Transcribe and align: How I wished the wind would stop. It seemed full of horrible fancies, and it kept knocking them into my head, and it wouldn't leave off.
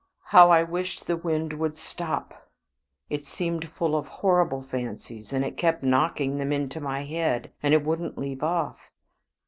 How 0.29 0.49
I 0.49 0.63
wished 0.63 1.05
the 1.05 1.15
wind 1.15 1.53
would 1.53 1.77
stop. 1.77 2.49
It 3.11 3.23
seemed 3.23 3.69
full 3.69 3.95
of 3.95 4.07
horrible 4.07 4.63
fancies, 4.63 5.31
and 5.31 5.45
it 5.45 5.57
kept 5.57 5.83
knocking 5.83 6.39
them 6.39 6.51
into 6.51 6.81
my 6.81 7.03
head, 7.03 7.51
and 7.61 7.71
it 7.75 7.83
wouldn't 7.85 8.17
leave 8.17 8.41
off. 8.41 8.89